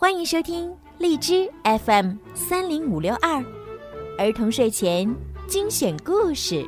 [0.00, 3.44] 欢迎收听荔枝 FM 三零五六二
[4.16, 5.12] 儿童睡前
[5.48, 6.64] 精选故事。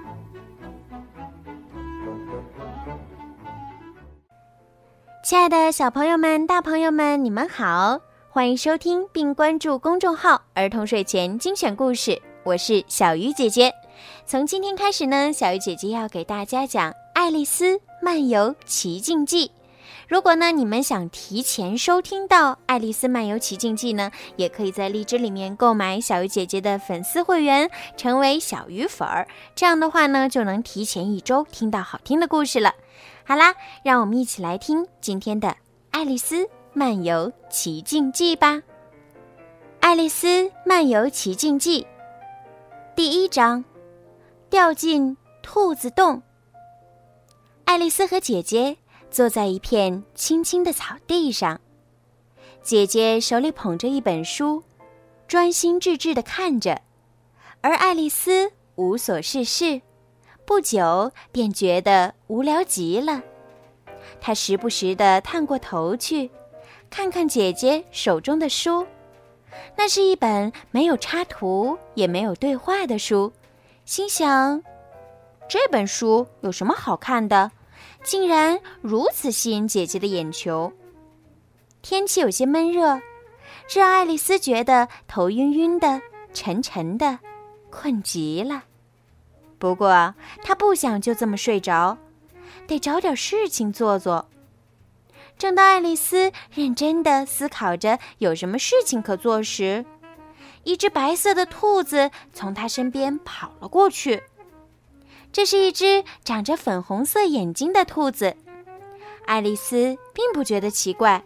[5.22, 8.00] 亲爱的小朋友们、大朋友们，你们好！
[8.30, 13.72] 欢迎收听并关注公众号“儿童睡前精选故事”，我是小鱼姐姐。
[14.26, 19.46] 从今天开始呢，小鱼姐姐要给大家讲《爱丽丝漫游奇境记》。
[20.08, 29.28] 如果呢，你们想提前收听到《爱丽丝漫游奇境记》呢，也可以在荔枝里面购买小鱼姐姐的粉丝会员，成为小鱼粉儿。
[29.54, 32.74] 这样的话呢，就能提前一周听到好听的故事了。
[33.24, 35.48] 好啦，让我们一起来听今天的
[35.90, 38.54] 《爱丽丝漫游奇境记》吧。
[39.80, 41.82] 《爱丽丝漫游奇境记》
[42.94, 43.64] 第一章：
[44.50, 46.22] 掉进兔子洞。
[47.64, 48.76] 爱丽丝和姐姐。
[49.10, 51.60] 坐在一片青青的草地上，
[52.62, 54.62] 姐姐手里捧着一本书，
[55.26, 56.80] 专心致志地看着，
[57.60, 59.82] 而爱丽丝无所事事，
[60.44, 63.22] 不久便觉得无聊极了。
[64.20, 66.30] 她时不时地探过头去，
[66.88, 68.86] 看看姐姐手中的书，
[69.76, 73.32] 那是一本没有插图也没有对话的书，
[73.84, 74.62] 心想：
[75.48, 77.50] 这本书有什么好看的？
[78.02, 80.72] 竟然如此吸引姐姐的眼球。
[81.82, 83.00] 天气有些闷热，
[83.68, 86.00] 这让爱丽丝觉得头晕晕的、
[86.32, 87.18] 沉沉的，
[87.70, 88.64] 困极了。
[89.58, 91.98] 不过她不想就这么睡着，
[92.66, 94.28] 得找点事情做做。
[95.38, 99.84] 正当爱丽丝认真的思考着有什么事情可做时，
[100.64, 104.22] 一只白色的兔子从她身边跑了过去。
[105.32, 108.36] 这是一只长着粉红色眼睛的兔子，
[109.26, 111.24] 爱丽丝并不觉得奇怪，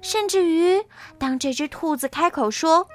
[0.00, 0.84] 甚至于
[1.18, 2.88] 当这只兔子开口说：“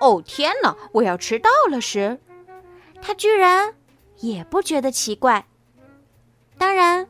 [0.00, 2.18] 哦天哪，我要迟到了！”时，
[3.02, 3.74] 她居然
[4.20, 5.46] 也不觉得奇怪。
[6.56, 7.06] 当然，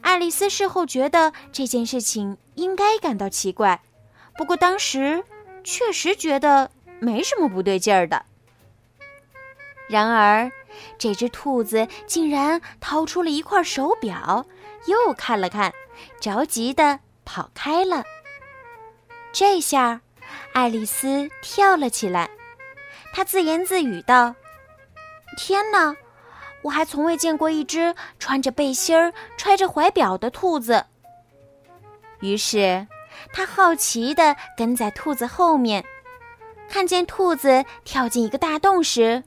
[0.00, 3.82] 爱丽丝事后觉得这件事情应该感到奇怪，
[4.36, 5.22] 不过当时
[5.62, 6.70] 确实觉得
[7.00, 8.24] 没什么不对劲儿的。
[9.88, 10.50] 然而。
[10.96, 14.46] 这只兔子竟然掏出了一块手表，
[14.86, 15.72] 又看了看，
[16.20, 18.04] 着急的跑开了。
[19.32, 20.00] 这下，
[20.52, 22.30] 爱丽丝跳了起来，
[23.12, 24.34] 她自言自语道
[25.36, 25.96] ：“天哪，
[26.62, 30.84] 我还从未见过一只穿着背心儿、揣着怀表的兔子。”
[32.20, 32.86] 于是，
[33.32, 35.84] 她好奇的跟在兔子后面，
[36.68, 39.24] 看见兔子跳进一个大洞时。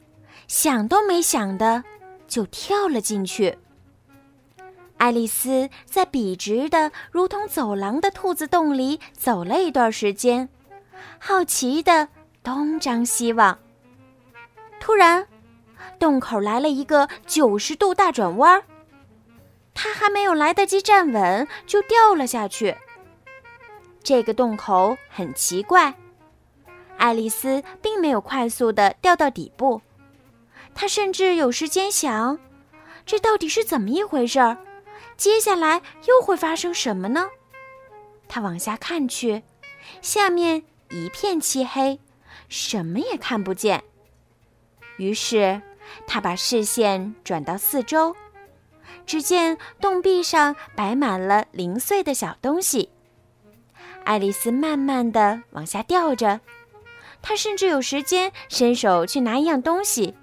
[0.52, 1.82] 想都没想的，
[2.28, 3.58] 就跳了进去。
[4.98, 10.50] 爱丽丝在笔直的、如同走廊的兔子洞里走了一段时间，
[11.20, 12.10] 好奇的
[12.44, 13.58] 东张西望。
[14.82, 15.26] 突然，
[15.98, 18.62] 洞口来了一个九十度大转弯，
[19.74, 22.76] 她还没有来得及站稳，就掉了下去。
[24.04, 25.96] 这个洞口很奇怪，
[26.98, 29.82] 爱丽丝并没有快速的掉到底部。
[30.74, 32.40] 他甚至有时间想，
[33.06, 34.58] 这到底是怎么一回事儿？
[35.18, 37.30] 接下来又会发生什么呢？
[38.28, 39.44] 他往下看去，
[40.02, 42.00] 下面一片漆黑，
[42.50, 43.84] 什么也看不见。
[44.98, 45.62] 于是
[46.08, 48.16] 他把视线转到四周，
[49.06, 52.90] 只见洞壁上摆满了零碎的小东西。
[54.04, 56.40] 爱丽丝慢慢的往下掉着，
[57.22, 60.16] 她甚至有时间伸手去拿一样东西。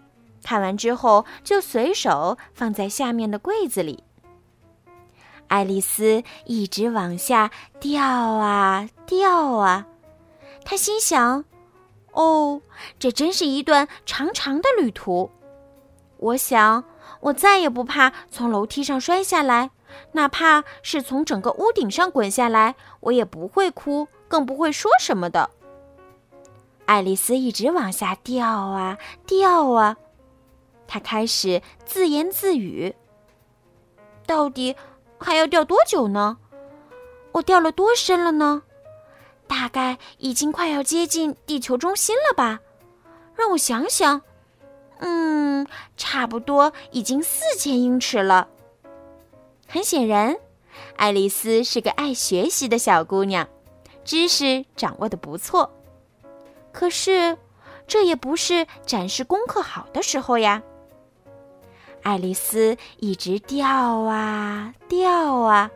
[0.49, 4.03] 看完之后，就随手放在下面的柜子里。
[5.49, 9.87] 爱丽丝一直往下掉啊掉啊，
[10.65, 11.45] 她心想
[12.13, 12.63] ：“哦，
[12.99, 15.31] 这真是一段长长的旅途。
[16.17, 16.83] 我想，
[17.21, 19.73] 我再也不怕从楼梯上摔下来，
[20.13, 25.51] 哪怕是从整个屋顶上滚下来，我也不会哭，更不会说什么的。”
[26.89, 28.97] 爱丽丝一直往下掉啊
[29.27, 29.99] 掉啊。
[30.89, 32.95] 他开始自言自语
[34.27, 34.75] ：“到底
[35.19, 36.39] 还要掉多久呢？
[37.33, 38.63] 我掉了多深了呢？
[39.47, 42.61] 大概已经快要接近地球中心了吧？
[43.35, 44.23] 让我想想，
[44.99, 48.49] 嗯，差不多已经四千英尺了。
[49.69, 50.37] 很显然，
[50.97, 53.47] 爱丽丝是个爱学习的小姑娘，
[54.05, 55.71] 知识掌握的不错。
[56.73, 57.37] 可是，
[57.87, 60.63] 这也不是展示功课好的时候呀。”
[62.03, 65.71] 爱丽丝一直掉啊掉啊，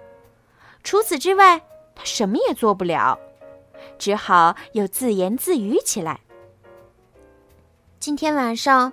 [0.82, 1.60] 除此之外，
[1.94, 3.18] 她什么也做不了。
[3.98, 6.20] 只好又自言自语起来
[8.00, 8.92] ：“今天晚上，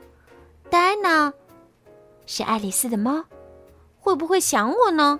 [0.69, 1.33] 戴娜
[2.25, 3.25] 是爱丽丝的猫，
[3.99, 5.19] 会不会想我呢？”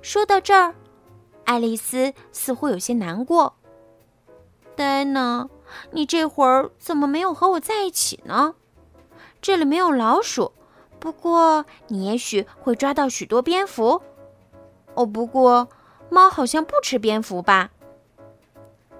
[0.00, 0.74] 说到这儿，
[1.44, 3.54] 爱丽丝似乎有些难过。
[4.74, 5.48] 戴娜，
[5.90, 8.54] 你这会儿怎么没有和我在一起呢？
[9.40, 10.52] 这里没有老鼠，
[11.02, 14.00] 不过你也许会抓到许多蝙蝠。
[14.94, 15.68] 哦，不过
[16.08, 17.70] 猫好像不吃蝙蝠吧？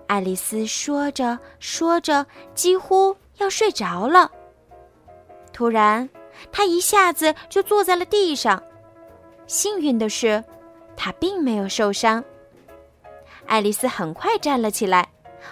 [0.08, 2.26] 爱丽丝说着说着，
[2.56, 4.32] 几乎要睡着了。
[5.52, 6.10] 突然，
[6.50, 8.60] 她一下子就坐在了地上。
[9.46, 10.42] 幸运的是。
[10.94, 12.22] 他并没有受伤。
[13.46, 15.08] 爱丽丝很快站了起来，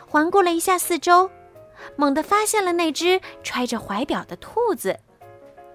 [0.06, 1.29] 环顾了一下四周，
[1.97, 5.00] 猛地发现了那只揣着怀表的兔子。“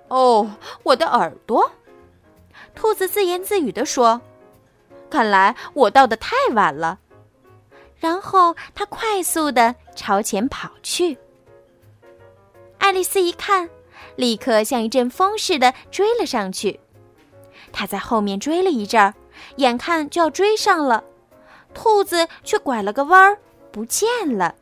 [0.07, 1.71] 哦，我的耳朵！”
[2.75, 4.21] 兔子自言自语地说
[5.09, 6.99] ，“看来我到的太晚了。”
[7.97, 11.17] 然后它快速地朝前跑去。
[12.77, 13.69] 爱丽丝一看，
[14.15, 16.79] 立刻像一阵风似的追了上去。
[17.71, 19.13] 她在后面追了一阵儿。
[19.57, 21.03] 眼看就要追上了，
[21.73, 23.37] 兔子却拐了个弯儿，
[23.69, 24.55] 不见了。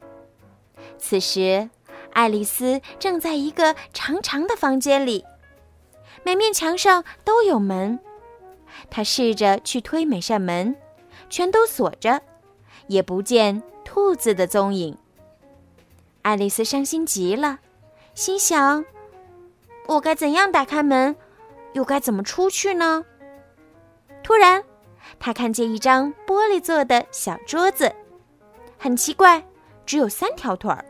[0.98, 1.70] 此时，
[2.12, 5.24] 爱丽丝正在一个长长的房间里，
[6.24, 8.00] 每面墙上都有门。
[8.90, 10.76] 他试着去推每扇门，
[11.30, 12.22] 全都锁着，
[12.88, 14.98] 也不见兔子的踪影。
[16.22, 17.60] 爱丽丝伤心极了，
[18.16, 18.84] 心想
[19.88, 21.16] ：“我该怎样打开门，
[21.74, 23.06] 又该怎么出去呢？”
[24.24, 24.64] 突然，
[25.20, 27.94] 她看见一张玻璃做的小桌子，
[28.78, 29.46] 很奇怪，
[29.86, 30.84] 只有三条腿儿。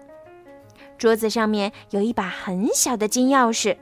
[0.97, 3.75] 桌子上面有一把很小的金钥匙。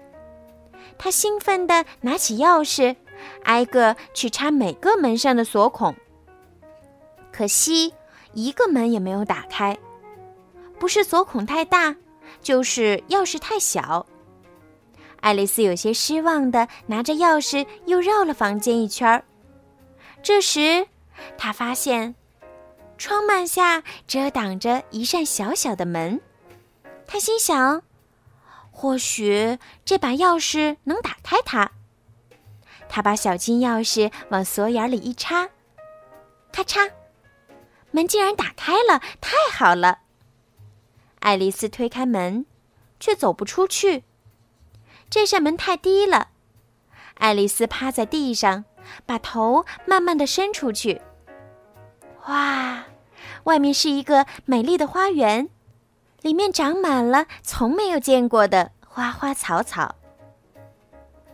[1.03, 2.95] 他兴奋地拿起钥匙，
[3.41, 5.95] 挨个去插每个门上的锁孔。
[7.31, 7.95] 可惜，
[8.33, 9.75] 一个门也没有打开，
[10.77, 11.95] 不是锁孔太大，
[12.43, 14.05] 就是钥匙太小。
[15.21, 19.23] 爱丽丝有些失望地拿着钥匙，又绕了房间一圈儿。
[20.21, 20.85] 这时，
[21.35, 22.13] 她发现
[22.99, 26.21] 窗幔下遮挡着一扇小小的门。
[27.07, 27.81] 她心想
[28.71, 31.71] ：“或许这把钥匙能打开它。”
[32.89, 35.49] 他把小金钥匙往锁眼里一插，
[36.51, 36.91] 咔嚓，
[37.91, 38.99] 门竟然打开了！
[39.21, 39.99] 太好了！
[41.19, 42.45] 爱丽丝推开门，
[42.99, 44.03] 却走不出去。
[45.09, 46.29] 这扇门太低了。
[47.15, 48.65] 爱丽丝趴在地上。
[49.05, 51.01] 把头慢慢的伸出去。
[52.27, 52.85] 哇，
[53.43, 55.49] 外面是一个美丽的花园，
[56.21, 59.95] 里面长满了从没有见过的花花草草。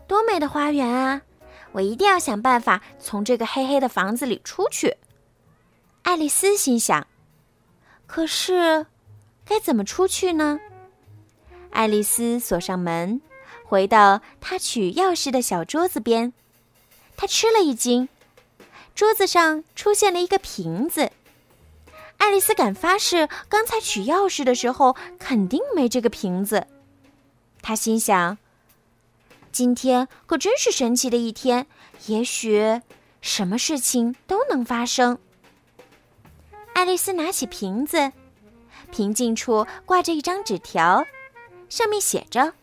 [0.07, 1.21] 多美的花园啊！
[1.73, 4.95] 我一定要想办法从这个黑黑的房子里出去。
[6.03, 7.05] 爱丽丝心想。
[8.05, 8.85] 可是，
[9.43, 10.59] 该怎么出去呢？
[11.71, 13.21] 爱丽丝锁上门，
[13.65, 16.31] 回到她取钥匙的小桌子边。
[17.17, 18.07] 她吃了一惊，
[18.95, 21.11] 桌子上出现了一个瓶子。
[22.17, 26.67] 爱丽丝敢发誓，刚才取钥匙的时候肯定没这个瓶子。
[27.61, 28.37] 她心想
[29.51, 31.67] ：“今天可真是神奇的一天，
[32.07, 32.81] 也许
[33.21, 35.17] 什么事情都能发生。”
[36.73, 38.11] 爱丽丝拿起瓶子，
[38.91, 41.05] 瓶颈处挂着一张纸条，
[41.69, 42.53] 上面写着：“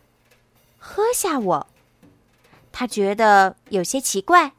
[0.77, 1.67] 喝下我。”
[2.71, 4.53] 他觉得有些奇怪，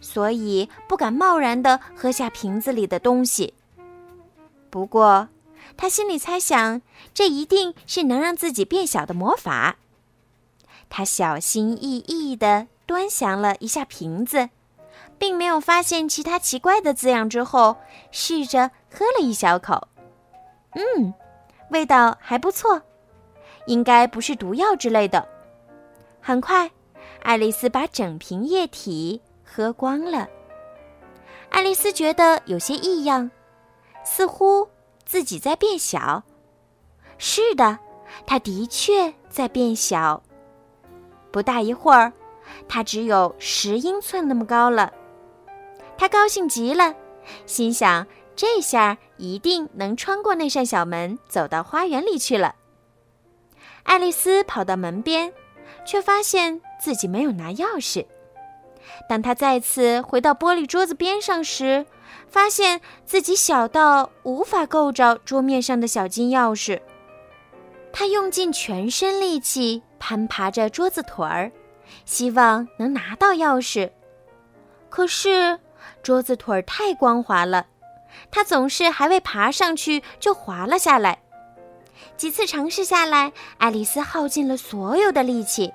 [0.00, 3.54] 所以不敢贸然的喝下瓶子里的东西。
[4.70, 5.28] 不过，
[5.76, 6.82] 他心里猜想，
[7.14, 9.76] 这一定是能让自己变小的魔法。
[10.88, 14.48] 他小心翼翼的端详了一下瓶子，
[15.18, 17.28] 并没有发现其他奇怪的字样。
[17.28, 17.76] 之后，
[18.10, 19.88] 试着喝了一小口，
[20.72, 21.12] 嗯，
[21.70, 22.82] 味道还不错，
[23.66, 25.26] 应该不是毒药之类的。
[26.20, 26.70] 很快。
[27.20, 30.28] 爱丽丝把整瓶液体喝光了。
[31.50, 33.28] 爱丽丝觉得有些异样，
[34.10, 34.66] 似乎
[35.04, 36.22] 自己在变小。
[37.18, 37.78] 是的，
[38.26, 40.22] 它的确在变小。
[41.30, 42.12] 不大一会儿，
[42.66, 44.92] 它只有十英寸那么高了。
[45.98, 46.94] 它高兴极了，
[47.44, 52.54] 心想：这下一定能穿过那扇小门，走到花园里去了。
[53.82, 55.32] 爱丽丝跑到门边。
[55.84, 58.04] 却发现自己没有拿钥匙。
[59.08, 61.86] 当她再次回到玻璃桌子边上时，
[62.28, 66.80] 发现自己小到无法够着桌面上的小金钥匙。
[67.92, 71.50] 他用尽全身力气攀爬着桌子腿儿，
[72.04, 73.90] 希望能拿到钥匙。
[74.90, 75.58] 可是
[76.02, 77.66] 桌子腿儿太光滑了，
[78.30, 81.18] 他总是还未爬上去就滑了下来。
[82.16, 85.72] 几次尝试下来，爱丽丝耗尽了所有的力气，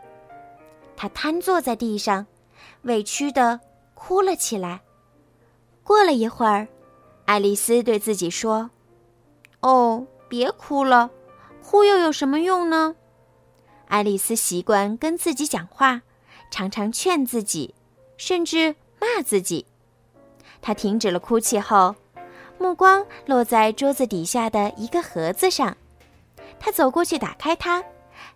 [0.95, 2.25] 她瘫坐在地上，
[2.83, 3.59] 委屈地
[3.93, 4.81] 哭了起来。
[5.83, 6.67] 过了一会儿，
[7.25, 8.69] 爱丽丝对自己说
[9.61, 11.11] ：“哦，别哭了，
[11.61, 12.95] 哭又有什么用呢？”
[13.87, 16.01] 爱丽丝习惯跟自己讲话，
[16.49, 17.75] 常常劝自己，
[18.17, 19.65] 甚至骂自己。
[20.61, 21.95] 她停止了哭泣后，
[22.57, 25.75] 目光落在桌子底下的一个盒子上。
[26.59, 27.83] 他走过去，打开它，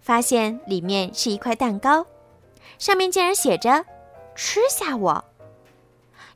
[0.01, 2.05] 发现里面是一块蛋糕，
[2.77, 3.85] 上面竟然写着
[4.35, 5.23] “吃下我”。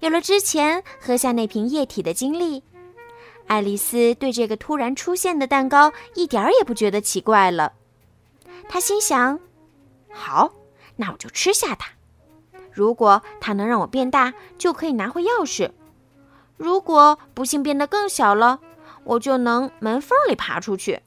[0.02, 2.64] 有了之前喝下那瓶液体的经历，
[3.46, 7.74] 爱丽丝对这个突然出现的蛋糕一点儿也不觉得奇怪了。
[8.68, 9.40] 她心想
[10.12, 10.54] ：“好，
[10.96, 11.92] 那我就吃下它。
[12.72, 15.70] 如果它能让我变大，就可以拿回钥匙；
[16.58, 18.60] 如果不幸变得更小了，
[19.04, 21.00] 我就能门缝里爬出去。”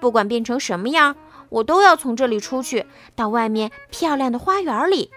[0.00, 1.16] 不管变成什么样，
[1.48, 5.10] 我都要从这里出去，到外面漂亮的花园里。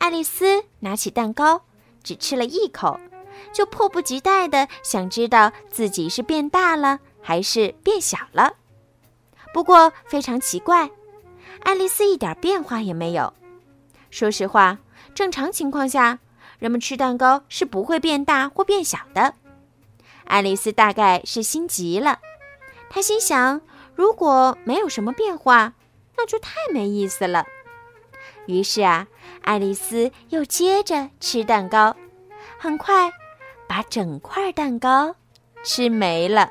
[0.00, 1.62] 爱丽丝拿起蛋糕，
[2.02, 2.98] 只吃了一口，
[3.52, 8.54] 就迫不及待的想知道自己是变大了还是变小了。
[9.52, 10.90] 不过非常奇怪，
[11.60, 13.32] 爱丽丝一点变化也没有。
[14.10, 14.78] 说实话，
[15.14, 16.18] 正常情况下，
[16.58, 19.34] 人们吃蛋糕是不会变大或变小的。
[20.24, 22.20] 爱丽丝大概是心急了。
[22.88, 23.60] 她心想
[23.94, 25.74] ：“如果没有什么变化，
[26.16, 27.44] 那就太没意思了。”
[28.46, 29.06] 于是啊，
[29.42, 31.96] 爱丽丝又接着吃蛋糕，
[32.58, 33.10] 很快
[33.68, 35.14] 把整块蛋糕
[35.62, 36.50] 吃没了。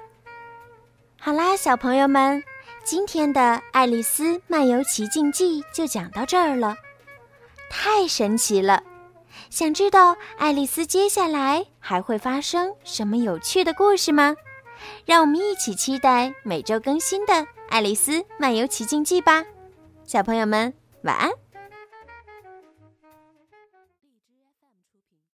[1.19, 2.41] 好啦，小朋友们，
[2.83, 3.41] 今天的
[3.73, 6.75] 《爱丽丝漫游奇境记》就讲到这儿了，
[7.69, 8.83] 太神奇了！
[9.49, 14.35] 想知道爱丽丝接下来还会发生什么有趣的故事吗？
[15.05, 17.33] 让我们一起期待每周更新的
[17.67, 19.43] 《爱丽丝漫游奇境记》吧，
[20.05, 21.29] 小朋友们晚安。